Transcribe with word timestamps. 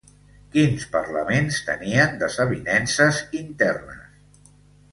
Quins 0.53 0.85
parlaments 0.95 1.59
tenien 1.67 2.17
desavinences 2.25 3.21
internes? 3.43 4.53